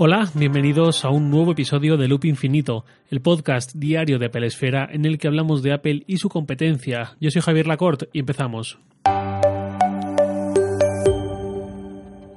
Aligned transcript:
Hola, 0.00 0.30
bienvenidos 0.32 1.04
a 1.04 1.10
un 1.10 1.28
nuevo 1.28 1.50
episodio 1.50 1.96
de 1.96 2.06
Loop 2.06 2.24
Infinito, 2.24 2.84
el 3.10 3.20
podcast 3.20 3.74
diario 3.74 4.20
de 4.20 4.30
Pelesfera 4.30 4.88
en 4.92 5.04
el 5.04 5.18
que 5.18 5.26
hablamos 5.26 5.60
de 5.64 5.72
Apple 5.72 6.04
y 6.06 6.18
su 6.18 6.28
competencia. 6.28 7.16
Yo 7.20 7.32
soy 7.32 7.42
Javier 7.42 7.66
Lacorte 7.66 8.08
y 8.12 8.20
empezamos. 8.20 8.78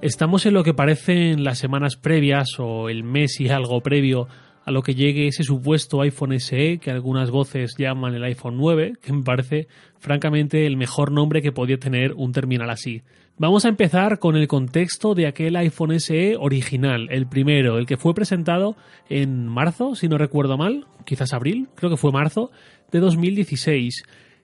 Estamos 0.02 0.48
en 0.48 0.55
lo 0.55 0.64
que 0.64 0.74
parecen 0.74 1.44
las 1.44 1.60
semanas 1.60 1.98
previas 1.98 2.48
o 2.58 2.89
el 2.89 3.04
mes 3.04 3.39
y 3.39 3.50
algo 3.50 3.82
previo 3.82 4.28
a 4.64 4.71
lo 4.71 4.84
que 4.84 4.96
llegue 4.96 5.28
ese 5.28 5.43
supuesto 5.43 6.02
iPhone 6.02 6.39
SE 6.39 6.77
que 6.80 6.91
algunas 6.91 7.32
voces 7.32 7.75
llaman 7.77 8.14
el 8.14 8.23
iPhone 8.23 8.57
9, 8.57 8.94
que 9.02 9.14
me 9.14 9.23
parece 9.23 9.68
francamente 10.00 10.66
el 10.66 10.77
mejor 10.77 11.12
nombre 11.12 11.41
que 11.41 11.52
podía 11.52 11.77
tener 11.77 12.14
un 12.14 12.32
terminal 12.32 12.70
así. 12.70 13.02
Vamos 13.38 13.66
a 13.66 13.70
empezar 13.70 14.20
con 14.20 14.36
el 14.36 14.48
contexto 14.48 15.16
de 15.16 15.26
aquel 15.26 15.55
iPhone 15.55 16.00
SE 16.00 16.36
original, 16.38 17.08
el 17.09 17.27
primero, 17.27 17.80
el 17.80 17.88
que 17.88 17.98
fue 17.98 18.13
presentado 18.13 18.76
en 19.09 19.48
marzo, 19.48 19.95
si 19.95 20.08
no 20.08 20.17
recuerdo 20.17 20.58
mal, 20.58 20.86
quizás 21.05 21.34
abril, 21.34 21.67
creo 21.75 21.89
que 21.89 21.98
fue 21.98 22.12
marzo, 22.12 22.52
de 22.91 23.00
2016. 23.00 24.03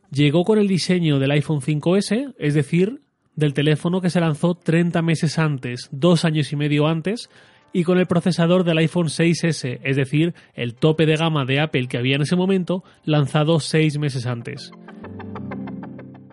Llegó 0.10 0.44
con 0.46 0.58
el 0.58 0.68
diseño 0.68 1.20
del 1.20 1.32
iPhone 1.32 1.62
5S, 1.62 2.34
es 2.40 2.54
decir, 2.56 3.02
del 3.36 3.54
teléfono 3.54 4.02
que 4.02 4.10
se 4.10 4.20
lanzó 4.20 4.56
30 4.56 5.02
meses 5.04 5.38
antes, 5.38 5.90
dos 5.92 6.26
años 6.26 6.52
y 6.52 6.56
medio 6.56 6.88
antes, 6.88 7.30
y 7.78 7.84
con 7.84 8.00
el 8.00 8.08
procesador 8.08 8.64
del 8.64 8.80
iPhone 8.80 9.06
6S, 9.06 9.82
es 9.84 9.96
decir, 9.96 10.34
el 10.56 10.74
tope 10.74 11.06
de 11.06 11.16
gama 11.16 11.46
de 11.46 11.60
Apple 11.60 11.88
que 11.88 12.00
había 12.00 12.16
en 12.16 12.24
ese 12.24 12.36
momento, 12.36 12.84
lanzado 13.04 13.60
seis 13.60 14.00
meses 14.00 14.26
antes. 14.26 14.72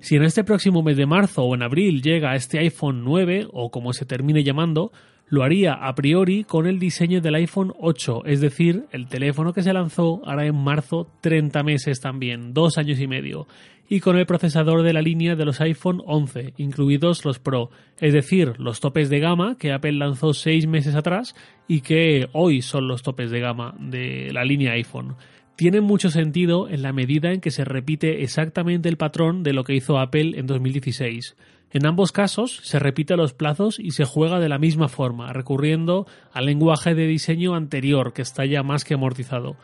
Si 0.01 0.17
en 0.17 0.23
este 0.23 0.43
próximo 0.43 0.83
mes 0.83 0.97
de 0.97 1.05
marzo 1.05 1.43
o 1.43 1.55
en 1.55 1.63
abril 1.63 2.01
llega 2.01 2.35
este 2.35 2.61
iPhone 2.61 3.05
9 3.05 3.49
o 3.53 3.71
como 3.71 3.93
se 3.93 4.07
termine 4.07 4.43
llamando, 4.43 4.91
lo 5.27 5.43
haría 5.43 5.73
a 5.75 5.95
priori 5.95 6.45
con 6.45 6.67
el 6.67 6.79
diseño 6.79 7.21
del 7.21 7.37
iPhone 7.37 7.73
8, 7.79 8.25
es 8.27 8.41
decir, 8.41 8.85
el 8.93 9.07
teléfono 9.07 9.53
que 9.53 9.63
se 9.63 9.73
lanzó 9.73 10.21
ahora 10.25 10.47
en 10.47 10.57
marzo 10.57 11.09
30 11.21 11.63
meses 11.63 12.01
también, 12.01 12.53
dos 12.53 12.79
años 12.79 13.01
y 13.01 13.07
medio, 13.07 13.47
y 13.89 14.01
con 14.01 14.17
el 14.17 14.27
procesador 14.27 14.83
de 14.83 14.93
la 14.93 15.03
línea 15.03 15.37
de 15.37 15.45
los 15.45 15.61
iPhone 15.61 16.03
11, 16.07 16.55
incluidos 16.57 17.25
los 17.25 17.39
Pro, 17.39 17.71
es 18.01 18.13
decir, 18.13 18.55
los 18.59 18.81
topes 18.81 19.11
de 19.11 19.21
gama 19.21 19.57
que 19.59 19.73
Apple 19.73 19.93
lanzó 19.93 20.33
seis 20.33 20.67
meses 20.67 20.95
atrás 20.95 21.35
y 21.69 21.81
que 21.81 22.29
hoy 22.33 22.63
son 22.63 22.89
los 22.89 23.03
topes 23.03 23.31
de 23.31 23.41
gama 23.41 23.75
de 23.79 24.31
la 24.33 24.45
línea 24.45 24.73
iPhone 24.73 25.17
tiene 25.57 25.81
mucho 25.81 26.11
sentido 26.11 26.69
en 26.69 26.83
la 26.83 26.93
medida 26.93 27.33
en 27.33 27.41
que 27.41 27.51
se 27.51 27.65
repite 27.65 28.23
exactamente 28.23 28.89
el 28.89 28.97
patrón 28.97 29.43
de 29.43 29.53
lo 29.53 29.65
que 29.65 29.75
hizo 29.75 29.99
Apple 29.99 30.33
en 30.39 30.47
2016. 30.47 31.37
En 31.71 31.87
ambos 31.87 32.13
casos 32.13 32.61
se 32.63 32.79
repite 32.79 33.17
los 33.17 33.35
plazos 33.35 33.81
y 33.81 33.91
se 33.91 34.05
juega 34.05 34.39
de 34.39 34.49
la 34.49 34.59
misma 34.59 34.89
forma, 34.89 35.33
recurriendo 35.33 36.07
al 36.33 36.47
lenguaje 36.47 36.95
de 36.95 37.07
diseño 37.07 37.55
anterior 37.55 38.13
que 38.13 38.23
está 38.23 38.45
ya 38.45 38.63
más 38.63 38.85
que 38.85 38.95
amortizado. 38.95 39.57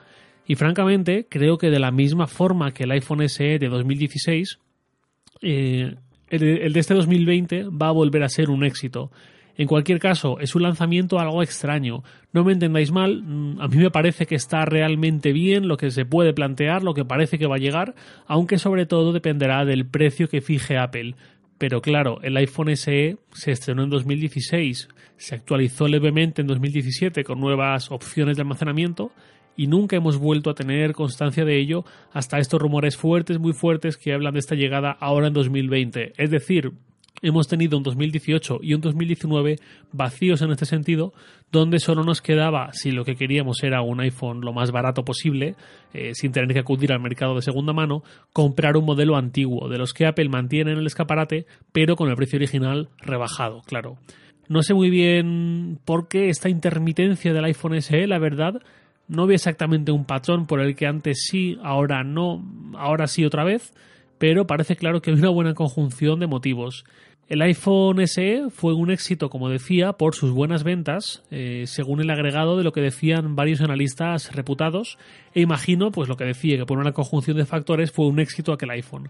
Y 0.45 0.57
francamente, 0.57 1.27
creo 1.31 1.59
que 1.59 1.71
de 1.71 1.79
la 1.79 1.93
misma 1.93 2.27
forma 2.27 2.73
que 2.73 2.85
el 2.85 2.91
iPhone 2.91 3.29
SE 3.29 3.59
de 3.61 3.69
2016, 3.69 4.59
eh, 5.43 5.95
el 6.29 6.73
de 6.73 6.81
este 6.81 6.95
2020 6.95 7.65
va 7.65 7.89
a 7.89 7.93
volver 7.93 8.25
a 8.25 8.29
ser 8.29 8.51
un 8.51 8.65
éxito. 8.65 9.13
En 9.57 9.67
cualquier 9.67 9.99
caso, 9.99 10.39
es 10.41 10.55
un 10.55 10.63
lanzamiento 10.63 11.19
algo 11.19 11.43
extraño. 11.43 12.03
No 12.33 12.45
me 12.45 12.53
entendáis 12.53 12.93
mal, 12.93 13.23
mm, 13.23 13.61
a 13.61 13.69
mí 13.69 13.77
me 13.77 13.91
parece 13.91 14.27
que 14.27 14.35
está 14.35 14.65
realmente 14.65 15.33
bien 15.33 15.69
lo 15.69 15.77
que 15.77 15.91
se 15.91 16.05
puede 16.05 16.33
plantear, 16.33 16.83
lo 16.83 16.95
que 16.95 17.05
parece 17.05 17.39
que 17.39 17.47
va 17.47 17.57
a 17.57 17.61
llegar, 17.61 17.95
aunque 18.27 18.59
sobre 18.59 18.87
todo 18.87 19.13
dependerá 19.13 19.65
del 19.65 19.87
precio 19.87 20.29
que 20.29 20.41
fije 20.41 20.79
Apple. 20.79 21.15
Pero 21.59 21.83
claro, 21.83 22.21
el 22.23 22.37
iPhone 22.39 22.75
SE 22.75 23.19
se 23.33 23.51
estrenó 23.53 23.83
en 23.85 23.91
2016, 23.91 24.89
se 25.19 25.35
actualizó 25.35 25.89
levemente 25.89 26.41
en 26.41 26.47
2017 26.47 27.23
con 27.23 27.39
nuevas 27.39 27.91
opciones 27.91 28.37
de 28.37 28.43
almacenamiento 28.43 29.13
y 29.57 29.67
nunca 29.67 29.95
hemos 29.95 30.17
vuelto 30.17 30.49
a 30.49 30.55
tener 30.55 30.95
constancia 30.95 31.45
de 31.45 31.59
ello 31.59 31.85
hasta 32.15 32.39
estos 32.39 32.63
rumores 32.63 32.97
fuertes, 32.97 33.39
muy 33.39 33.53
fuertes 33.53 33.99
que 33.99 34.15
hablan 34.15 34.33
de 34.33 34.41
esta 34.41 34.55
llegada 34.55 34.91
ahora 34.91 35.27
en 35.27 35.35
2020. 35.35 36.15
Es 36.17 36.31
decir, 36.31 36.73
hemos 37.23 37.49
tenido 37.49 37.77
un 37.77 37.83
2018 37.83 38.61
y 38.63 38.75
un 38.75 38.81
2019 38.81 39.57
vacíos 39.93 40.43
en 40.43 40.51
este 40.51 40.67
sentido, 40.67 41.13
donde 41.53 41.79
solo 41.79 42.05
nos 42.05 42.23
quedaba, 42.23 42.73
si 42.73 42.93
lo 42.93 43.05
que 43.05 43.17
queríamos 43.17 43.63
era 43.63 43.83
un 43.83 44.01
iPhone 44.01 44.41
lo 44.41 44.53
más 44.53 44.71
barato 44.71 45.05
posible, 45.05 45.57
eh, 45.93 46.15
sin 46.15 46.33
tener 46.33 46.53
que 46.53 46.61
acudir 46.61 46.93
al 46.93 47.01
mercado 47.01 47.35
de 47.35 47.43
segunda 47.43 47.73
mano, 47.73 48.03
comprar 48.33 48.77
un 48.77 48.85
modelo 48.85 49.17
antiguo, 49.17 49.69
de 49.69 49.79
los 49.79 49.93
que 49.93 50.07
Apple 50.07 50.29
mantiene 50.29 50.73
en 50.73 50.79
el 50.79 50.87
escaparate, 50.87 51.47
pero 51.73 51.97
con 51.97 52.09
el 52.09 52.17
precio 52.17 52.39
original 52.39 52.89
rebajado, 52.99 53.63
claro. 53.67 53.97
No 54.49 54.63
sé 54.63 54.75
muy 54.75 54.91
bien 54.91 55.79
por 55.85 56.09
qué 56.09 56.29
esta 56.29 56.49
intermitencia 56.49 57.33
del 57.33 57.45
iPhone 57.45 57.81
SE, 57.81 58.07
la 58.07 58.19
verdad, 58.19 58.61
no 59.07 59.27
vi 59.27 59.35
exactamente 59.35 59.93
un 59.93 60.05
patrón 60.05 60.47
por 60.47 60.61
el 60.61 60.75
que 60.75 60.87
antes 60.87 61.25
sí, 61.29 61.59
ahora 61.63 62.05
no, 62.05 62.45
ahora 62.77 63.07
sí 63.07 63.25
otra 63.25 63.45
vez, 63.45 63.73
pero 64.21 64.47
parece 64.47 64.77
claro 64.77 65.01
que 65.01 65.11
hay 65.11 65.17
una 65.17 65.31
buena 65.31 65.55
conjunción 65.55 66.21
de 66.21 66.27
motivos. 66.27 66.85
El 67.27 67.41
iPhone 67.41 68.07
SE 68.07 68.51
fue 68.51 68.75
un 68.75 68.91
éxito, 68.91 69.31
como 69.31 69.49
decía, 69.49 69.95
por 69.95 70.15
sus 70.15 70.31
buenas 70.31 70.63
ventas, 70.63 71.23
eh, 71.31 71.65
según 71.67 72.03
el 72.03 72.11
agregado 72.11 72.59
de 72.59 72.63
lo 72.63 72.73
que 72.73 72.83
decían 72.83 73.35
varios 73.35 73.63
analistas 73.63 74.31
reputados, 74.35 74.99
e 75.35 75.41
imagino, 75.41 75.91
pues 75.91 76.07
lo 76.07 76.17
que 76.17 76.25
decía, 76.25 76.59
que 76.59 76.67
por 76.67 76.79
una 76.79 76.93
conjunción 76.93 77.39
de 77.39 77.47
factores 77.47 77.93
fue 77.93 78.09
un 78.09 78.21
éxito 78.21 78.53
aquel 78.53 78.73
iPhone. 78.73 79.09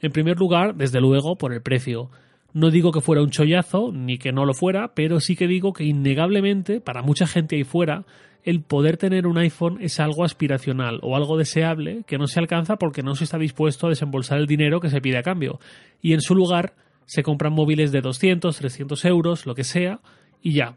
En 0.00 0.12
primer 0.12 0.38
lugar, 0.38 0.76
desde 0.76 1.00
luego, 1.00 1.34
por 1.34 1.52
el 1.52 1.60
precio. 1.60 2.08
No 2.54 2.70
digo 2.70 2.92
que 2.92 3.00
fuera 3.00 3.22
un 3.22 3.30
chollazo, 3.30 3.92
ni 3.92 4.18
que 4.18 4.32
no 4.32 4.44
lo 4.44 4.52
fuera, 4.52 4.94
pero 4.94 5.20
sí 5.20 5.36
que 5.36 5.46
digo 5.46 5.72
que 5.72 5.84
innegablemente, 5.84 6.80
para 6.80 7.02
mucha 7.02 7.26
gente 7.26 7.56
ahí 7.56 7.64
fuera, 7.64 8.04
el 8.44 8.60
poder 8.60 8.96
tener 8.96 9.26
un 9.26 9.38
iPhone 9.38 9.78
es 9.80 10.00
algo 10.00 10.24
aspiracional 10.24 10.98
o 11.02 11.16
algo 11.16 11.38
deseable 11.38 12.02
que 12.06 12.18
no 12.18 12.26
se 12.26 12.40
alcanza 12.40 12.76
porque 12.76 13.02
no 13.02 13.14
se 13.14 13.24
está 13.24 13.38
dispuesto 13.38 13.86
a 13.86 13.90
desembolsar 13.90 14.38
el 14.38 14.46
dinero 14.46 14.80
que 14.80 14.90
se 14.90 15.00
pide 15.00 15.18
a 15.18 15.22
cambio. 15.22 15.60
Y 16.00 16.12
en 16.12 16.20
su 16.20 16.34
lugar, 16.34 16.74
se 17.06 17.22
compran 17.22 17.52
móviles 17.52 17.92
de 17.92 18.00
200, 18.00 18.56
300 18.56 19.04
euros, 19.04 19.46
lo 19.46 19.54
que 19.54 19.64
sea, 19.64 20.00
y 20.42 20.54
ya. 20.54 20.76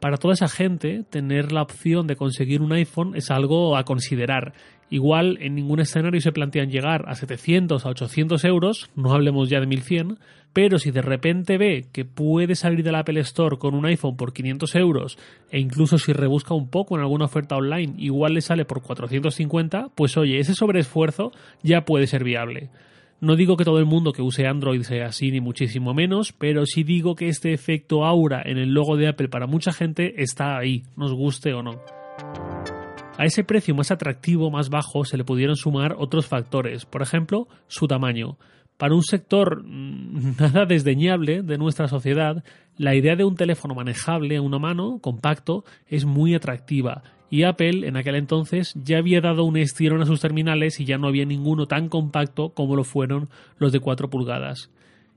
Para 0.00 0.16
toda 0.16 0.34
esa 0.34 0.48
gente, 0.48 1.04
tener 1.08 1.52
la 1.52 1.62
opción 1.62 2.06
de 2.06 2.16
conseguir 2.16 2.60
un 2.60 2.72
iPhone 2.72 3.14
es 3.14 3.30
algo 3.30 3.76
a 3.76 3.84
considerar. 3.84 4.52
Igual 4.92 5.38
en 5.40 5.54
ningún 5.54 5.80
escenario 5.80 6.20
se 6.20 6.32
plantean 6.32 6.70
llegar 6.70 7.06
a 7.08 7.14
700 7.14 7.86
a 7.86 7.88
800 7.88 8.44
euros, 8.44 8.90
no 8.94 9.14
hablemos 9.14 9.48
ya 9.48 9.58
de 9.58 9.66
1100, 9.66 10.18
pero 10.52 10.78
si 10.78 10.90
de 10.90 11.00
repente 11.00 11.56
ve 11.56 11.86
que 11.94 12.04
puede 12.04 12.56
salir 12.56 12.84
del 12.84 12.96
Apple 12.96 13.18
Store 13.20 13.56
con 13.56 13.74
un 13.74 13.86
iPhone 13.86 14.18
por 14.18 14.34
500 14.34 14.74
euros 14.74 15.16
e 15.50 15.60
incluso 15.60 15.96
si 15.96 16.12
rebusca 16.12 16.52
un 16.52 16.68
poco 16.68 16.94
en 16.94 17.00
alguna 17.00 17.24
oferta 17.24 17.56
online 17.56 17.94
igual 17.96 18.34
le 18.34 18.42
sale 18.42 18.66
por 18.66 18.82
450, 18.82 19.92
pues 19.94 20.18
oye, 20.18 20.38
ese 20.38 20.54
sobreesfuerzo 20.54 21.32
ya 21.62 21.86
puede 21.86 22.06
ser 22.06 22.22
viable. 22.22 22.68
No 23.18 23.34
digo 23.34 23.56
que 23.56 23.64
todo 23.64 23.78
el 23.78 23.86
mundo 23.86 24.12
que 24.12 24.20
use 24.20 24.46
Android 24.46 24.82
sea 24.82 25.06
así, 25.06 25.30
ni 25.30 25.40
muchísimo 25.40 25.94
menos, 25.94 26.34
pero 26.34 26.66
sí 26.66 26.84
digo 26.84 27.14
que 27.14 27.28
este 27.28 27.54
efecto 27.54 28.04
aura 28.04 28.42
en 28.44 28.58
el 28.58 28.74
logo 28.74 28.98
de 28.98 29.08
Apple 29.08 29.30
para 29.30 29.46
mucha 29.46 29.72
gente 29.72 30.22
está 30.22 30.58
ahí, 30.58 30.82
nos 30.98 31.14
guste 31.14 31.54
o 31.54 31.62
no. 31.62 32.01
A 33.18 33.24
ese 33.24 33.44
precio 33.44 33.74
más 33.74 33.90
atractivo, 33.90 34.50
más 34.50 34.70
bajo, 34.70 35.04
se 35.04 35.16
le 35.16 35.24
pudieron 35.24 35.56
sumar 35.56 35.94
otros 35.98 36.26
factores, 36.26 36.86
por 36.86 37.02
ejemplo, 37.02 37.46
su 37.66 37.86
tamaño. 37.86 38.38
Para 38.76 38.94
un 38.94 39.02
sector 39.02 39.62
mm, 39.64 40.36
nada 40.40 40.64
desdeñable 40.64 41.42
de 41.42 41.58
nuestra 41.58 41.88
sociedad, 41.88 42.42
la 42.76 42.94
idea 42.94 43.16
de 43.16 43.24
un 43.24 43.36
teléfono 43.36 43.74
manejable 43.74 44.36
a 44.36 44.42
una 44.42 44.58
mano, 44.58 44.98
compacto, 45.00 45.64
es 45.86 46.04
muy 46.04 46.34
atractiva 46.34 47.02
y 47.32 47.44
Apple 47.44 47.88
en 47.88 47.96
aquel 47.96 48.16
entonces 48.16 48.74
ya 48.74 48.98
había 48.98 49.22
dado 49.22 49.44
un 49.44 49.56
estirón 49.56 50.02
a 50.02 50.06
sus 50.06 50.20
terminales 50.20 50.78
y 50.80 50.84
ya 50.84 50.98
no 50.98 51.08
había 51.08 51.24
ninguno 51.24 51.66
tan 51.66 51.88
compacto 51.88 52.50
como 52.50 52.76
lo 52.76 52.84
fueron 52.84 53.30
los 53.56 53.72
de 53.72 53.80
4 53.80 54.10
pulgadas. 54.10 54.70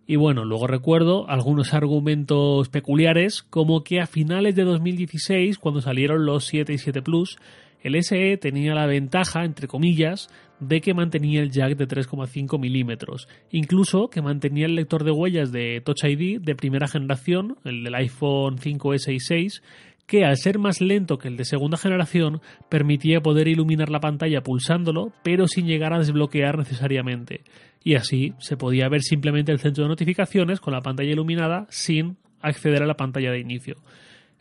Y 0.08 0.16
bueno, 0.16 0.46
luego 0.46 0.66
recuerdo 0.66 1.30
algunos 1.30 1.74
argumentos 1.74 2.70
peculiares 2.70 3.44
como 3.44 3.84
que 3.84 4.00
a 4.00 4.08
finales 4.08 4.56
de 4.56 4.64
2016, 4.64 5.58
cuando 5.58 5.82
salieron 5.82 6.26
los 6.26 6.46
7 6.46 6.72
y 6.72 6.78
7 6.78 7.02
Plus, 7.02 7.38
el 7.86 8.04
SE 8.04 8.38
tenía 8.38 8.74
la 8.74 8.88
ventaja, 8.88 9.46
entre 9.46 9.68
comillas, 9.68 10.28
de 10.60 10.82
que 10.82 10.96
mantenía 10.96 11.44
el 11.44 11.52
jack 11.52 11.78
de 11.78 11.88
3,5 11.88 12.60
milímetros, 12.60 13.28
incluso 13.52 14.10
que 14.10 14.24
mantenía 14.24 14.66
el 14.66 14.74
lector 14.74 15.04
de 15.04 15.12
huellas 15.12 15.52
de 15.52 15.82
Touch 15.86 16.04
ID 16.04 16.42
de 16.42 16.56
primera 16.56 16.88
generación, 16.88 17.58
el 17.64 17.84
del 17.84 17.94
iPhone 17.94 18.58
5S 18.58 19.14
y 19.14 19.20
6, 19.20 19.62
que 20.08 20.26
al 20.26 20.36
ser 20.38 20.58
más 20.58 20.82
lento 20.82 21.20
que 21.20 21.28
el 21.28 21.38
de 21.38 21.46
segunda 21.46 21.78
generación 21.78 22.42
permitía 22.70 23.22
poder 23.22 23.48
iluminar 23.48 23.90
la 23.90 24.00
pantalla 24.00 24.42
pulsándolo, 24.42 25.12
pero 25.24 25.48
sin 25.48 25.68
llegar 25.68 25.94
a 25.94 26.00
desbloquear 26.00 26.58
necesariamente. 26.58 27.44
Y 27.84 27.94
así 27.94 28.34
se 28.40 28.58
podía 28.58 28.90
ver 28.90 29.04
simplemente 29.04 29.52
el 29.52 29.60
centro 29.60 29.84
de 29.84 29.90
notificaciones 29.90 30.60
con 30.60 30.74
la 30.74 30.82
pantalla 30.82 31.12
iluminada 31.12 31.68
sin 31.70 32.18
acceder 32.42 32.82
a 32.82 32.88
la 32.88 32.98
pantalla 32.98 33.30
de 33.30 33.42
inicio. 33.42 33.76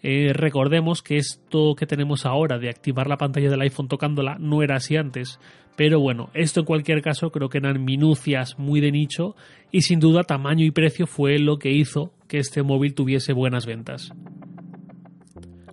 Eh, 0.06 0.34
recordemos 0.34 1.02
que 1.02 1.16
esto 1.16 1.74
que 1.74 1.86
tenemos 1.86 2.26
ahora 2.26 2.58
de 2.58 2.68
activar 2.68 3.06
la 3.06 3.16
pantalla 3.16 3.48
del 3.48 3.62
iPhone 3.62 3.88
tocándola 3.88 4.36
no 4.38 4.62
era 4.62 4.76
así 4.76 4.98
antes. 4.98 5.40
Pero 5.76 5.98
bueno, 5.98 6.28
esto 6.34 6.60
en 6.60 6.66
cualquier 6.66 7.00
caso 7.00 7.30
creo 7.30 7.48
que 7.48 7.56
eran 7.56 7.82
minucias 7.82 8.58
muy 8.58 8.82
de 8.82 8.92
nicho 8.92 9.34
y 9.72 9.80
sin 9.80 10.00
duda 10.00 10.24
tamaño 10.24 10.62
y 10.66 10.72
precio 10.72 11.06
fue 11.06 11.38
lo 11.38 11.58
que 11.58 11.72
hizo 11.72 12.12
que 12.28 12.36
este 12.36 12.62
móvil 12.62 12.92
tuviese 12.92 13.32
buenas 13.32 13.64
ventas. 13.64 14.12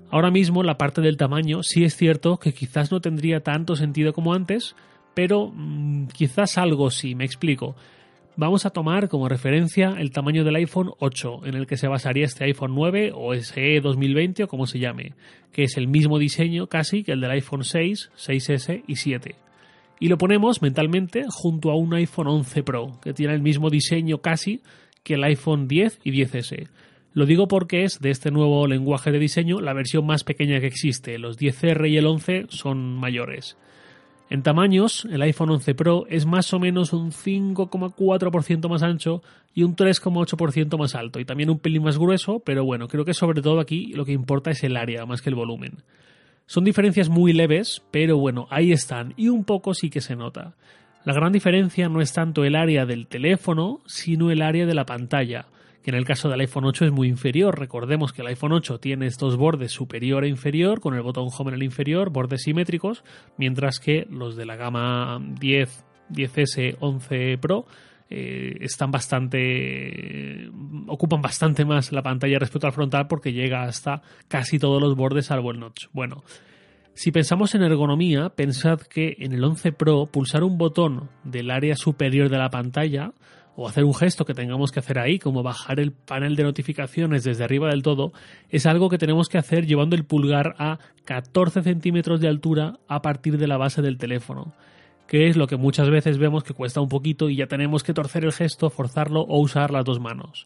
Ahora 0.09 0.31
mismo 0.31 0.63
la 0.63 0.77
parte 0.77 1.01
del 1.01 1.17
tamaño 1.17 1.61
sí 1.61 1.83
es 1.83 1.97
cierto 1.97 2.37
que 2.37 2.53
quizás 2.53 2.89
no 2.89 3.01
tendría 3.01 3.41
tanto 3.41 3.75
sentido 3.75 4.13
como 4.13 4.33
antes, 4.33 4.77
pero 5.13 5.51
mm, 5.53 6.07
quizás 6.07 6.57
algo 6.57 6.89
sí, 6.89 7.15
me 7.15 7.25
explico. 7.25 7.75
Vamos 8.37 8.65
a 8.65 8.69
tomar 8.69 9.09
como 9.09 9.27
referencia 9.27 9.95
el 9.99 10.11
tamaño 10.11 10.45
del 10.45 10.55
iPhone 10.55 10.91
8, 10.99 11.41
en 11.47 11.55
el 11.55 11.67
que 11.67 11.75
se 11.75 11.89
basaría 11.89 12.25
este 12.25 12.45
iPhone 12.45 12.73
9 12.73 13.11
o 13.13 13.35
SE 13.35 13.81
2020 13.81 14.45
o 14.45 14.47
como 14.47 14.67
se 14.67 14.79
llame, 14.79 15.13
que 15.51 15.63
es 15.63 15.75
el 15.75 15.89
mismo 15.89 16.17
diseño 16.17 16.67
casi 16.67 17.03
que 17.03 17.11
el 17.11 17.19
del 17.19 17.31
iPhone 17.31 17.65
6, 17.65 18.09
6S 18.15 18.83
y 18.87 18.95
7. 18.95 19.35
Y 19.99 20.07
lo 20.07 20.17
ponemos 20.17 20.61
mentalmente 20.61 21.25
junto 21.29 21.71
a 21.71 21.75
un 21.75 21.93
iPhone 21.93 22.27
11 22.27 22.63
Pro, 22.63 22.99
que 23.03 23.13
tiene 23.13 23.33
el 23.33 23.41
mismo 23.41 23.69
diseño 23.69 24.19
casi 24.19 24.61
que 25.03 25.15
el 25.15 25.23
iPhone 25.25 25.67
10 25.67 25.99
y 26.05 26.11
10S. 26.11 26.69
Lo 27.13 27.25
digo 27.25 27.49
porque 27.49 27.83
es 27.83 27.99
de 27.99 28.11
este 28.11 28.31
nuevo 28.31 28.65
lenguaje 28.65 29.11
de 29.11 29.19
diseño 29.19 29.59
la 29.59 29.73
versión 29.73 30.05
más 30.05 30.23
pequeña 30.23 30.61
que 30.61 30.67
existe. 30.67 31.19
Los 31.19 31.37
10R 31.37 31.89
y 31.89 31.97
el 31.97 32.07
11 32.07 32.45
son 32.47 32.95
mayores. 32.95 33.57
En 34.31 34.43
tamaños, 34.43 35.05
el 35.11 35.21
iPhone 35.23 35.49
11 35.49 35.75
Pro 35.75 36.05
es 36.07 36.25
más 36.25 36.53
o 36.53 36.59
menos 36.59 36.93
un 36.93 37.11
5,4% 37.11 38.69
más 38.69 38.81
ancho 38.81 39.21
y 39.53 39.63
un 39.63 39.75
3,8% 39.75 40.77
más 40.77 40.95
alto, 40.95 41.19
y 41.19 41.25
también 41.25 41.49
un 41.49 41.59
pelín 41.59 41.83
más 41.83 41.97
grueso, 41.97 42.39
pero 42.39 42.63
bueno, 42.63 42.87
creo 42.87 43.03
que 43.03 43.13
sobre 43.13 43.41
todo 43.41 43.59
aquí 43.59 43.87
lo 43.87 44.05
que 44.05 44.13
importa 44.13 44.49
es 44.49 44.63
el 44.63 44.77
área 44.77 45.05
más 45.05 45.21
que 45.21 45.31
el 45.31 45.35
volumen. 45.35 45.83
Son 46.45 46.63
diferencias 46.63 47.09
muy 47.09 47.33
leves, 47.33 47.81
pero 47.91 48.17
bueno, 48.19 48.47
ahí 48.51 48.71
están, 48.71 49.13
y 49.17 49.27
un 49.27 49.43
poco 49.43 49.73
sí 49.73 49.89
que 49.89 49.99
se 49.99 50.15
nota. 50.15 50.53
La 51.03 51.13
gran 51.13 51.33
diferencia 51.33 51.89
no 51.89 51.99
es 51.99 52.13
tanto 52.13 52.45
el 52.45 52.55
área 52.55 52.85
del 52.85 53.07
teléfono, 53.07 53.81
sino 53.85 54.31
el 54.31 54.41
área 54.41 54.65
de 54.65 54.75
la 54.75 54.85
pantalla 54.85 55.47
que 55.83 55.89
en 55.89 55.95
el 55.95 56.05
caso 56.05 56.29
del 56.29 56.39
iPhone 56.41 56.65
8 56.65 56.85
es 56.85 56.91
muy 56.91 57.07
inferior. 57.07 57.59
Recordemos 57.59 58.13
que 58.13 58.21
el 58.21 58.27
iPhone 58.27 58.53
8 58.53 58.79
tiene 58.79 59.07
estos 59.07 59.37
bordes 59.37 59.71
superior 59.71 60.23
e 60.23 60.27
inferior, 60.27 60.79
con 60.79 60.93
el 60.95 61.01
botón 61.01 61.29
Home 61.35 61.49
en 61.49 61.55
el 61.55 61.63
inferior, 61.63 62.11
bordes 62.11 62.43
simétricos, 62.43 63.03
mientras 63.37 63.79
que 63.79 64.07
los 64.09 64.35
de 64.35 64.45
la 64.45 64.55
gama 64.55 65.19
10, 65.39 65.85
10S, 66.11 66.77
11 66.79 67.37
Pro 67.39 67.65
eh, 68.09 68.57
están 68.59 68.91
bastante. 68.91 70.49
ocupan 70.87 71.21
bastante 71.21 71.63
más 71.65 71.91
la 71.91 72.03
pantalla 72.03 72.39
respecto 72.39 72.67
al 72.67 72.73
frontal 72.73 73.07
porque 73.07 73.31
llega 73.31 73.63
hasta 73.63 74.01
casi 74.27 74.59
todos 74.59 74.81
los 74.81 74.95
bordes 74.95 75.27
salvo 75.27 75.51
el 75.51 75.59
notch. 75.59 75.87
Bueno. 75.93 76.23
Si 76.93 77.13
pensamos 77.13 77.55
en 77.55 77.63
ergonomía, 77.63 78.29
pensad 78.29 78.81
que 78.81 79.15
en 79.19 79.31
el 79.31 79.41
11 79.41 79.71
Pro 79.71 80.07
pulsar 80.07 80.43
un 80.43 80.57
botón 80.57 81.09
del 81.23 81.49
área 81.49 81.77
superior 81.77 82.27
de 82.27 82.37
la 82.37 82.49
pantalla 82.49 83.13
o 83.55 83.67
hacer 83.67 83.83
un 83.83 83.93
gesto 83.93 84.25
que 84.25 84.33
tengamos 84.33 84.71
que 84.71 84.79
hacer 84.79 84.99
ahí, 84.99 85.19
como 85.19 85.43
bajar 85.43 85.79
el 85.79 85.91
panel 85.91 86.35
de 86.35 86.43
notificaciones 86.43 87.23
desde 87.23 87.43
arriba 87.43 87.69
del 87.69 87.83
todo, 87.83 88.13
es 88.49 88.65
algo 88.65 88.89
que 88.89 88.97
tenemos 88.97 89.29
que 89.29 89.37
hacer 89.37 89.65
llevando 89.65 89.95
el 89.95 90.05
pulgar 90.05 90.55
a 90.57 90.79
14 91.05 91.61
centímetros 91.61 92.21
de 92.21 92.27
altura 92.27 92.79
a 92.87 93.01
partir 93.01 93.37
de 93.37 93.47
la 93.47 93.57
base 93.57 93.81
del 93.81 93.97
teléfono, 93.97 94.53
que 95.07 95.27
es 95.27 95.35
lo 95.35 95.47
que 95.47 95.57
muchas 95.57 95.89
veces 95.89 96.17
vemos 96.17 96.43
que 96.43 96.53
cuesta 96.53 96.81
un 96.81 96.89
poquito 96.89 97.29
y 97.29 97.35
ya 97.35 97.47
tenemos 97.47 97.83
que 97.83 97.93
torcer 97.93 98.23
el 98.23 98.31
gesto, 98.31 98.69
forzarlo 98.69 99.21
o 99.21 99.39
usar 99.39 99.71
las 99.71 99.85
dos 99.85 99.99
manos. 99.99 100.45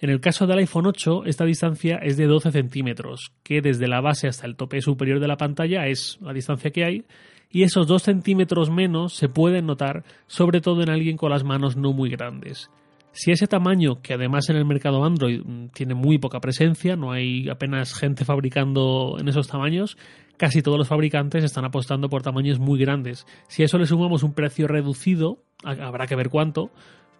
En 0.00 0.10
el 0.10 0.20
caso 0.20 0.46
del 0.46 0.58
iPhone 0.58 0.86
8, 0.86 1.24
esta 1.26 1.44
distancia 1.44 1.96
es 1.96 2.16
de 2.16 2.26
12 2.26 2.52
centímetros, 2.52 3.32
que 3.42 3.60
desde 3.60 3.88
la 3.88 4.00
base 4.00 4.28
hasta 4.28 4.46
el 4.46 4.54
tope 4.54 4.80
superior 4.80 5.18
de 5.18 5.26
la 5.26 5.36
pantalla 5.36 5.88
es 5.88 6.18
la 6.20 6.32
distancia 6.32 6.70
que 6.70 6.84
hay, 6.84 7.04
y 7.50 7.62
esos 7.62 7.86
dos 7.86 8.02
centímetros 8.02 8.70
menos 8.70 9.14
se 9.14 9.28
pueden 9.28 9.66
notar 9.66 10.04
sobre 10.26 10.60
todo 10.60 10.82
en 10.82 10.90
alguien 10.90 11.16
con 11.16 11.30
las 11.30 11.44
manos 11.44 11.76
no 11.76 11.92
muy 11.92 12.10
grandes. 12.10 12.70
Si 13.12 13.32
ese 13.32 13.46
tamaño, 13.46 14.00
que 14.00 14.14
además 14.14 14.48
en 14.48 14.56
el 14.56 14.64
mercado 14.64 15.04
Android 15.04 15.42
mm, 15.44 15.68
tiene 15.68 15.94
muy 15.94 16.18
poca 16.18 16.40
presencia, 16.40 16.94
no 16.94 17.10
hay 17.10 17.48
apenas 17.48 17.94
gente 17.94 18.24
fabricando 18.24 19.16
en 19.18 19.28
esos 19.28 19.48
tamaños, 19.48 19.96
casi 20.36 20.62
todos 20.62 20.78
los 20.78 20.88
fabricantes 20.88 21.42
están 21.42 21.64
apostando 21.64 22.08
por 22.08 22.22
tamaños 22.22 22.58
muy 22.58 22.78
grandes. 22.78 23.26
Si 23.48 23.62
a 23.62 23.64
eso 23.64 23.78
le 23.78 23.86
sumamos 23.86 24.22
un 24.22 24.34
precio 24.34 24.68
reducido, 24.68 25.42
habrá 25.64 26.06
que 26.06 26.16
ver 26.16 26.28
cuánto, 26.28 26.70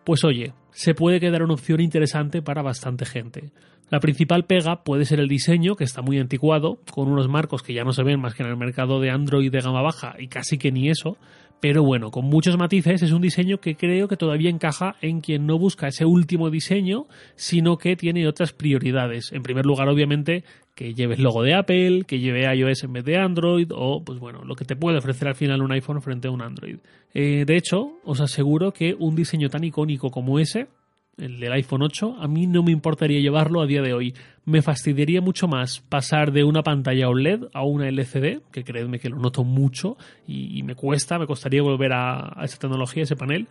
pues 0.05 0.25
oye, 0.25 0.53
se 0.73 0.95
puede 0.95 1.21
quedar 1.21 1.43
una 1.43 1.55
opción 1.55 1.81
interesante 1.81 2.43
para 2.43 2.63
bastante 2.63 3.05
gente. 3.05 3.51
La 3.91 4.01
principal 4.01 4.45
pega 4.45 4.85
puede 4.85 5.07
ser 5.07 5.19
el 5.19 5.29
diseño, 5.29 5.75
que 5.75 5.85
está 5.85 6.03
muy 6.03 6.19
anticuado, 6.19 6.79
con 6.91 7.09
unos 7.09 7.29
marcos 7.29 7.63
que 7.63 7.73
ya 7.73 7.85
no 7.85 7.93
se 7.93 8.03
ven 8.03 8.21
más 8.21 8.35
que 8.35 8.43
en 8.43 8.51
el 8.51 8.57
mercado 8.57 9.01
de 9.01 9.11
Android 9.11 9.51
de 9.51 9.61
gama 9.61 9.81
baja 9.81 10.15
y 10.19 10.29
casi 10.29 10.59
que 10.59 10.71
ni 10.71 10.91
eso, 10.91 11.17
pero 11.61 11.83
bueno, 11.83 12.11
con 12.11 12.27
muchos 12.27 12.57
matices 12.57 13.03
es 13.03 13.11
un 13.11 13.23
diseño 13.23 13.59
que 13.59 13.77
creo 13.77 14.07
que 14.07 14.17
todavía 14.17 14.51
encaja 14.51 14.97
en 15.01 15.21
quien 15.21 15.47
no 15.47 15.59
busca 15.59 15.89
ese 15.89 16.05
último 16.05 16.51
diseño, 16.51 17.07
sino 17.35 17.79
que 17.79 17.97
tiene 17.97 18.29
otras 18.29 18.53
prioridades. 18.53 19.33
En 19.33 19.43
primer 19.43 19.67
lugar, 19.67 19.89
obviamente, 19.89 20.45
que 20.79 20.95
lleve 20.95 21.17
el 21.17 21.23
logo 21.25 21.43
de 21.43 21.55
Apple, 21.55 22.05
que 22.07 22.21
lleve 22.21 22.45
iOS 22.55 22.85
en 22.85 22.93
vez 22.93 23.05
de 23.05 23.17
Android, 23.17 23.69
o 23.75 24.05
pues 24.05 24.21
bueno, 24.21 24.45
lo 24.45 24.55
que 24.55 24.65
te 24.65 24.77
puede 24.77 24.99
ofrecer 24.99 25.27
al 25.27 25.35
final 25.35 25.61
un 25.61 25.73
iPhone 25.73 26.01
frente 26.01 26.29
a 26.29 26.31
un 26.31 26.41
Android. 26.41 26.77
Eh, 27.15 27.43
de 27.45 27.57
hecho, 27.57 27.99
os 28.05 28.21
aseguro 28.21 28.71
que 28.73 28.95
un 28.97 29.17
diseño 29.17 29.49
tan 29.49 29.65
icónico 29.65 30.13
como 30.13 30.39
ese, 30.39 30.69
el 31.17 31.41
del 31.41 31.51
iPhone 31.51 31.83
8, 31.83 32.19
a 32.21 32.29
mí 32.29 32.47
no 32.47 32.63
me 32.63 32.71
importaría 32.71 33.19
llevarlo 33.19 33.61
a 33.61 33.67
día 33.67 33.83
de 33.83 33.93
hoy. 33.93 34.15
Me 34.45 34.63
fastidiaría 34.63 35.21
mucho 35.21 35.49
más 35.49 35.81
pasar 35.81 36.31
de 36.31 36.45
una 36.45 36.63
pantalla 36.63 37.09
OLED 37.09 37.47
a 37.55 37.65
una 37.65 37.89
LCD, 37.89 38.43
que 38.53 38.63
creedme 38.63 39.01
que 39.01 39.09
lo 39.09 39.19
noto 39.19 39.43
mucho 39.43 39.97
y, 40.29 40.63
me 40.63 40.77
cuesta, 40.77 41.19
me 41.19 41.27
costaría 41.27 41.61
volver 41.61 41.93
a, 41.93 42.37
esa 42.45 42.57
tecnología, 42.57 43.03
ese 43.03 43.17
panel. 43.17 43.49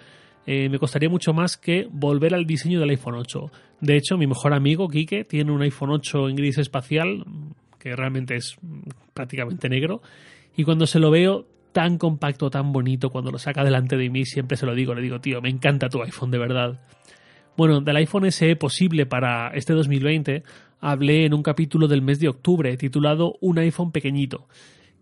Eh, 0.50 0.70
me 0.70 0.80
costaría 0.80 1.10
mucho 1.10 1.34
más 1.34 1.58
que 1.58 1.90
volver 1.92 2.34
al 2.34 2.46
diseño 2.46 2.80
del 2.80 2.92
iPhone 2.92 3.16
8. 3.16 3.52
De 3.82 3.98
hecho, 3.98 4.18
mi 4.18 4.28
mejor 4.28 4.54
amigo, 4.54 4.88
Kike, 4.88 5.26
tiene 5.26 5.52
un 5.52 5.62
iPhone 5.62 5.92
8 5.92 6.30
en 6.30 6.38
gris 6.38 6.58
espacial, 6.58 7.26
que 7.78 7.94
realmente 7.98 8.38
es 8.38 8.56
prácticamente 9.14 9.68
negro, 9.68 10.02
y 10.56 10.64
cuando 10.64 10.88
se 10.88 11.00
lo 11.00 11.12
veo 11.12 11.46
tan 11.74 11.98
compacto, 11.98 12.50
tan 12.50 12.72
bonito, 12.72 13.10
cuando 13.10 13.30
lo 13.30 13.38
saca 13.38 13.64
delante 13.66 13.98
de 13.98 14.10
mí, 14.10 14.26
siempre 14.26 14.56
se 14.56 14.66
lo 14.66 14.74
digo, 14.74 14.96
le 14.96 15.02
digo, 15.02 15.20
tío, 15.20 15.42
me 15.42 15.50
encanta 15.50 15.90
tu 15.90 16.02
iPhone, 16.02 16.32
de 16.32 16.38
verdad. 16.38 16.80
Bueno, 17.58 17.82
del 17.82 17.98
iPhone 17.98 18.32
SE 18.32 18.56
posible 18.56 19.06
para 19.06 19.50
este 19.50 19.74
2020 19.74 20.44
hablé 20.80 21.26
en 21.26 21.34
un 21.34 21.44
capítulo 21.44 21.90
del 21.90 22.02
mes 22.02 22.20
de 22.20 22.30
octubre 22.30 22.78
titulado 22.78 23.34
Un 23.42 23.60
iPhone 23.60 23.92
pequeñito. 23.92 24.48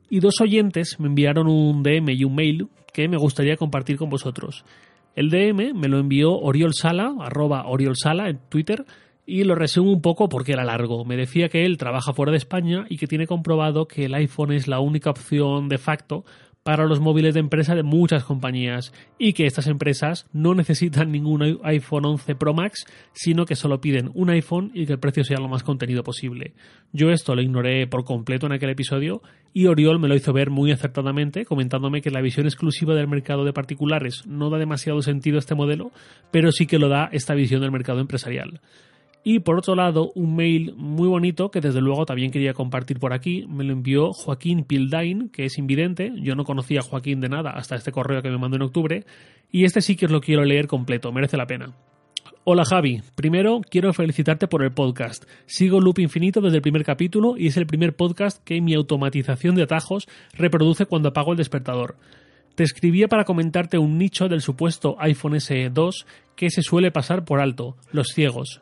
Y 0.10 0.22
dos 0.22 0.42
oyentes 0.42 1.00
me 1.00 1.08
enviaron 1.08 1.48
un 1.48 1.84
DM 1.84 2.10
y 2.10 2.24
un 2.24 2.34
mail 2.34 2.68
que 2.94 3.08
me 3.08 3.18
gustaría 3.18 3.58
compartir 3.58 3.98
con 3.98 4.10
vosotros. 4.10 4.66
El 5.16 5.30
DM 5.30 5.74
me 5.74 5.88
lo 5.88 5.98
envió 5.98 6.34
Oriol 6.38 6.74
Sala, 6.74 7.16
arroba 7.22 7.68
Oriol 7.68 7.96
Sala 7.96 8.30
en 8.30 8.40
Twitter, 8.50 8.86
y 9.26 9.44
lo 9.46 9.56
resumo 9.56 9.92
un 9.92 10.02
poco 10.02 10.28
porque 10.30 10.52
era 10.52 10.66
largo. 10.66 11.06
Me 11.06 11.16
decía 11.16 11.48
que 11.48 11.66
él 11.66 11.78
trabaja 11.78 12.14
fuera 12.14 12.32
de 12.32 12.38
España 12.38 12.86
y 12.90 12.98
que 12.98 13.08
tiene 13.08 13.26
comprobado 13.26 13.88
que 13.88 14.06
el 14.06 14.14
iPhone 14.14 14.52
es 14.52 14.68
la 14.68 14.80
única 14.82 15.10
opción 15.10 15.70
de 15.70 15.78
facto 15.78 16.26
para 16.66 16.88
los 16.88 17.00
móviles 17.00 17.36
de 17.36 17.42
empresa 17.42 17.76
de 17.76 17.84
muchas 17.84 18.24
compañías 18.24 18.92
y 19.20 19.34
que 19.34 19.46
estas 19.46 19.68
empresas 19.68 20.26
no 20.34 20.56
necesitan 20.56 21.12
ningún 21.12 21.60
iPhone 21.62 22.06
11 22.06 22.34
Pro 22.34 22.56
Max, 22.56 22.88
sino 23.14 23.46
que 23.46 23.56
solo 23.56 23.82
piden 23.82 24.10
un 24.16 24.32
iPhone 24.32 24.72
y 24.74 24.88
que 24.88 24.94
el 24.94 25.00
precio 25.00 25.24
sea 25.24 25.38
lo 25.38 25.48
más 25.48 25.62
contenido 25.62 26.02
posible. 26.02 26.54
Yo 26.92 27.12
esto 27.12 27.36
lo 27.36 27.44
ignoré 27.44 27.86
por 27.86 28.04
completo 28.04 28.48
en 28.48 28.54
aquel 28.54 28.72
episodio 28.72 29.22
y 29.54 29.68
Oriol 29.68 30.00
me 30.00 30.08
lo 30.08 30.16
hizo 30.16 30.34
ver 30.34 30.50
muy 30.50 30.72
acertadamente, 30.72 31.46
comentándome 31.46 32.02
que 32.02 32.10
la 32.10 32.22
visión 32.22 32.48
exclusiva 32.48 32.96
del 32.96 33.08
mercado 33.08 33.46
de 33.46 33.54
particulares 33.54 34.26
no 34.26 34.50
da 34.50 34.58
demasiado 34.58 35.04
sentido 35.04 35.36
a 35.36 35.42
este 35.42 35.54
modelo, 35.54 35.92
pero 36.32 36.52
sí 36.52 36.66
que 36.66 36.80
lo 36.80 36.90
da 36.90 37.10
esta 37.12 37.36
visión 37.36 37.62
del 37.62 37.72
mercado 37.72 38.00
empresarial. 38.00 38.60
Y 39.28 39.40
por 39.40 39.58
otro 39.58 39.74
lado, 39.74 40.12
un 40.14 40.36
mail 40.36 40.76
muy 40.78 41.08
bonito 41.08 41.50
que 41.50 41.60
desde 41.60 41.82
luego 41.82 42.06
también 42.06 42.30
quería 42.30 42.54
compartir 42.54 43.00
por 43.00 43.12
aquí. 43.12 43.48
Me 43.50 43.64
lo 43.64 43.74
envió 43.74 44.14
Joaquín 44.14 44.66
Pildain, 44.66 45.30
que 45.30 45.46
es 45.46 45.58
invidente. 45.58 46.14
Yo 46.18 46.36
no 46.36 46.44
conocía 46.44 46.82
a 46.82 46.84
Joaquín 46.84 47.22
de 47.22 47.30
nada 47.30 47.50
hasta 47.50 47.76
este 47.76 47.92
correo 47.92 48.22
que 48.22 48.30
me 48.30 48.38
mandó 48.38 48.58
en 48.58 48.62
octubre. 48.62 49.04
Y 49.52 49.66
este 49.66 49.82
sí 49.82 49.96
que 49.96 50.06
os 50.06 50.12
lo 50.12 50.22
quiero 50.22 50.46
leer 50.46 50.68
completo, 50.68 51.12
merece 51.12 51.38
la 51.38 51.48
pena. 51.48 51.74
Hola 52.44 52.66
Javi, 52.66 53.02
primero 53.16 53.62
quiero 53.68 53.94
felicitarte 53.94 54.48
por 54.48 54.62
el 54.62 54.74
podcast. 54.74 55.26
Sigo 55.48 55.82
Loop 55.82 55.98
Infinito 55.98 56.40
desde 56.40 56.58
el 56.58 56.62
primer 56.62 56.84
capítulo 56.84 57.36
y 57.36 57.48
es 57.48 57.58
el 57.58 57.66
primer 57.66 57.96
podcast 57.96 58.44
que 58.44 58.62
mi 58.62 58.76
automatización 58.76 59.56
de 59.56 59.64
atajos 59.64 60.08
reproduce 60.34 60.86
cuando 60.86 61.10
apago 61.10 61.32
el 61.32 61.40
despertador. 61.40 61.96
Te 62.54 62.64
escribía 62.64 63.08
para 63.08 63.24
comentarte 63.24 63.80
un 63.80 63.98
nicho 63.98 64.28
del 64.28 64.42
supuesto 64.42 64.98
iPhone 65.00 65.42
SE 65.42 65.72
2 65.72 66.06
que 66.36 66.52
se 66.52 66.62
suele 66.62 66.92
pasar 66.92 67.26
por 67.26 67.40
alto, 67.40 67.76
los 67.92 68.10
ciegos. 68.10 68.62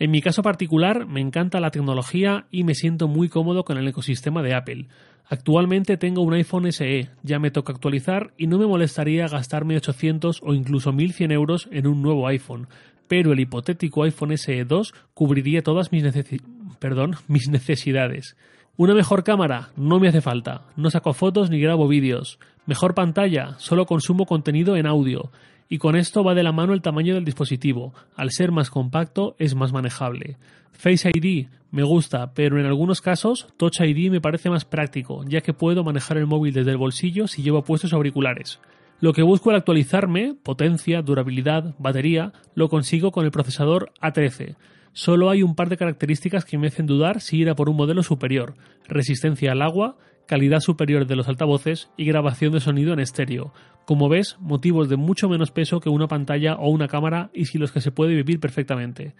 En 0.00 0.12
mi 0.12 0.22
caso 0.22 0.42
particular, 0.42 1.06
me 1.06 1.20
encanta 1.20 1.58
la 1.58 1.72
tecnología 1.72 2.46
y 2.52 2.62
me 2.62 2.76
siento 2.76 3.08
muy 3.08 3.28
cómodo 3.28 3.64
con 3.64 3.78
el 3.78 3.88
ecosistema 3.88 4.42
de 4.42 4.54
Apple. 4.54 4.86
Actualmente 5.26 5.96
tengo 5.96 6.22
un 6.22 6.34
iPhone 6.34 6.70
SE, 6.72 7.08
ya 7.24 7.38
me 7.40 7.50
toca 7.50 7.72
actualizar 7.72 8.32
y 8.38 8.46
no 8.46 8.58
me 8.58 8.66
molestaría 8.66 9.26
gastarme 9.26 9.76
800 9.76 10.40
o 10.44 10.54
incluso 10.54 10.92
1100 10.92 11.32
euros 11.32 11.68
en 11.72 11.88
un 11.88 12.00
nuevo 12.00 12.28
iPhone, 12.28 12.68
pero 13.08 13.32
el 13.32 13.40
hipotético 13.40 14.04
iPhone 14.04 14.38
SE 14.38 14.64
2 14.64 14.94
cubriría 15.14 15.62
todas 15.62 15.90
mis, 15.90 16.04
Perdón, 16.78 17.16
mis 17.26 17.48
necesidades. 17.48 18.36
Una 18.76 18.94
mejor 18.94 19.24
cámara, 19.24 19.70
no 19.76 19.98
me 19.98 20.06
hace 20.06 20.20
falta. 20.20 20.62
No 20.76 20.90
saco 20.90 21.12
fotos 21.12 21.50
ni 21.50 21.58
grabo 21.58 21.88
vídeos. 21.88 22.38
Mejor 22.68 22.94
pantalla, 22.94 23.54
solo 23.56 23.86
consumo 23.86 24.26
contenido 24.26 24.76
en 24.76 24.86
audio 24.86 25.30
y 25.70 25.78
con 25.78 25.96
esto 25.96 26.22
va 26.22 26.34
de 26.34 26.42
la 26.42 26.52
mano 26.52 26.74
el 26.74 26.82
tamaño 26.82 27.14
del 27.14 27.24
dispositivo. 27.24 27.94
Al 28.14 28.30
ser 28.30 28.52
más 28.52 28.68
compacto 28.68 29.36
es 29.38 29.54
más 29.54 29.72
manejable. 29.72 30.36
Face 30.72 31.10
ID, 31.14 31.46
Me 31.70 31.82
gusta, 31.82 32.34
pero 32.34 32.60
en 32.60 32.66
algunos 32.66 33.00
casos 33.00 33.46
Touch 33.56 33.80
ID 33.80 34.10
me 34.10 34.20
parece 34.20 34.50
más 34.50 34.66
práctico, 34.66 35.24
ya 35.26 35.40
que 35.40 35.54
puedo 35.54 35.82
manejar 35.82 36.18
el 36.18 36.26
móvil 36.26 36.52
desde 36.52 36.70
el 36.70 36.76
bolsillo 36.76 37.26
si 37.26 37.42
llevo 37.42 37.64
puestos 37.64 37.94
auriculares. 37.94 38.60
Lo 39.00 39.14
que 39.14 39.22
busco 39.22 39.48
al 39.48 39.56
actualizarme, 39.56 40.34
potencia, 40.34 41.00
durabilidad, 41.00 41.74
batería, 41.78 42.34
lo 42.54 42.68
consigo 42.68 43.12
con 43.12 43.24
el 43.24 43.30
procesador 43.30 43.92
A13. 44.02 44.56
Solo 44.92 45.30
hay 45.30 45.42
un 45.42 45.54
par 45.54 45.70
de 45.70 45.78
características 45.78 46.44
que 46.44 46.58
me 46.58 46.66
hacen 46.66 46.84
dudar 46.84 47.22
si 47.22 47.38
ir 47.38 47.48
a 47.48 47.54
por 47.54 47.70
un 47.70 47.76
modelo 47.76 48.02
superior, 48.02 48.56
resistencia 48.88 49.52
al 49.52 49.62
agua, 49.62 49.96
calidad 50.28 50.60
superior 50.60 51.06
de 51.06 51.16
los 51.16 51.26
altavoces 51.26 51.90
y 51.96 52.04
grabación 52.04 52.52
de 52.52 52.60
sonido 52.60 52.92
en 52.92 53.00
estéreo. 53.00 53.52
Como 53.86 54.10
ves, 54.10 54.36
motivos 54.38 54.90
de 54.90 54.96
mucho 54.96 55.28
menos 55.28 55.50
peso 55.50 55.80
que 55.80 55.88
una 55.88 56.06
pantalla 56.06 56.54
o 56.56 56.68
una 56.68 56.86
cámara 56.86 57.30
y 57.32 57.46
sin 57.46 57.62
los 57.62 57.72
que 57.72 57.80
se 57.80 57.90
puede 57.90 58.14
vivir 58.14 58.38
perfectamente. 58.38 59.14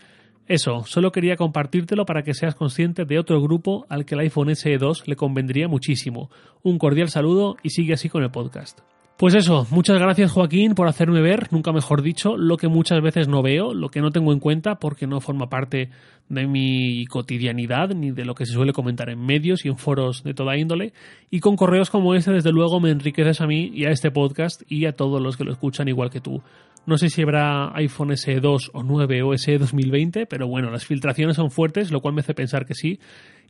Eso, 0.46 0.84
solo 0.84 1.10
quería 1.10 1.36
compartírtelo 1.36 2.04
para 2.04 2.22
que 2.22 2.34
seas 2.34 2.54
consciente 2.54 3.06
de 3.06 3.18
otro 3.18 3.40
grupo 3.40 3.86
al 3.88 4.04
que 4.04 4.14
el 4.14 4.20
iPhone 4.20 4.54
SE 4.54 4.76
2 4.76 5.08
le 5.08 5.16
convendría 5.16 5.66
muchísimo. 5.66 6.30
Un 6.62 6.78
cordial 6.78 7.08
saludo 7.08 7.56
y 7.62 7.70
sigue 7.70 7.94
así 7.94 8.10
con 8.10 8.22
el 8.22 8.30
podcast. 8.30 8.80
Pues 9.18 9.34
eso, 9.34 9.66
muchas 9.72 9.98
gracias 9.98 10.30
Joaquín 10.30 10.76
por 10.76 10.86
hacerme 10.86 11.20
ver, 11.20 11.48
nunca 11.50 11.72
mejor 11.72 12.02
dicho, 12.02 12.36
lo 12.36 12.56
que 12.56 12.68
muchas 12.68 13.02
veces 13.02 13.26
no 13.26 13.42
veo, 13.42 13.74
lo 13.74 13.88
que 13.88 14.00
no 14.00 14.12
tengo 14.12 14.32
en 14.32 14.38
cuenta 14.38 14.76
porque 14.76 15.08
no 15.08 15.20
forma 15.20 15.48
parte 15.48 15.90
de 16.28 16.46
mi 16.46 17.04
cotidianidad 17.06 17.88
ni 17.96 18.12
de 18.12 18.24
lo 18.24 18.36
que 18.36 18.46
se 18.46 18.52
suele 18.52 18.72
comentar 18.72 19.10
en 19.10 19.18
medios 19.18 19.64
y 19.64 19.70
en 19.70 19.76
foros 19.76 20.22
de 20.22 20.34
toda 20.34 20.56
índole. 20.56 20.92
Y 21.30 21.40
con 21.40 21.56
correos 21.56 21.90
como 21.90 22.14
este, 22.14 22.30
desde 22.30 22.52
luego, 22.52 22.78
me 22.78 22.92
enriqueces 22.92 23.40
a 23.40 23.48
mí 23.48 23.72
y 23.74 23.86
a 23.86 23.90
este 23.90 24.12
podcast 24.12 24.62
y 24.68 24.86
a 24.86 24.92
todos 24.92 25.20
los 25.20 25.36
que 25.36 25.42
lo 25.42 25.50
escuchan 25.50 25.88
igual 25.88 26.10
que 26.10 26.20
tú. 26.20 26.40
No 26.86 26.96
sé 26.96 27.10
si 27.10 27.22
habrá 27.22 27.74
iPhone 27.74 28.16
SE 28.16 28.38
2 28.38 28.70
o 28.72 28.84
9 28.84 29.22
o 29.24 29.36
SE 29.36 29.58
2020, 29.58 30.26
pero 30.26 30.46
bueno, 30.46 30.70
las 30.70 30.86
filtraciones 30.86 31.34
son 31.34 31.50
fuertes, 31.50 31.90
lo 31.90 32.00
cual 32.00 32.14
me 32.14 32.20
hace 32.20 32.34
pensar 32.34 32.66
que 32.66 32.74
sí, 32.74 33.00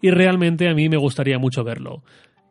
y 0.00 0.10
realmente 0.10 0.66
a 0.68 0.74
mí 0.74 0.88
me 0.88 0.96
gustaría 0.96 1.38
mucho 1.38 1.62
verlo. 1.62 2.02